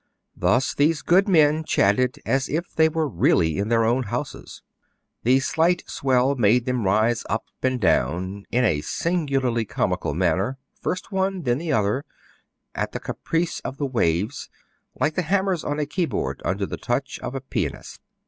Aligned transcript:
Thus 0.35 0.73
these 0.73 1.03
good 1.03 1.27
men 1.29 1.63
chatted 1.63 2.17
as 2.25 2.49
if 2.49 2.73
they 2.73 2.89
were 2.89 3.07
really 3.07 3.59
in 3.59 3.67
their 3.69 3.83
own 3.85 4.01
houses. 4.01 4.63
The 5.21 5.39
slight 5.41 5.83
swell 5.87 6.33
made 6.33 6.65
them 6.65 6.85
rise 6.87 7.23
up 7.29 7.45
and 7.61 7.79
down 7.79 8.45
in 8.49 8.65
a 8.65 8.81
singularly 8.81 9.63
comical 9.63 10.15
manner— 10.15 10.57
first 10.81 11.11
one, 11.11 11.43
then 11.43 11.59
the 11.59 11.71
other— 11.71 12.03
at 12.81 12.93
the 12.93 12.99
ca 12.99 13.13
price 13.13 13.59
of 13.59 13.77
the 13.77 13.85
waves, 13.85 14.49
like 14.99 15.13
the 15.13 15.21
hammers 15.21 15.63
on 15.63 15.77
a 15.77 15.85
key 15.85 16.07
board 16.07 16.41
under 16.43 16.65
the 16.65 16.77
touch 16.77 17.19
of 17.19 17.35
a 17.35 17.41
pianist. 17.41 18.01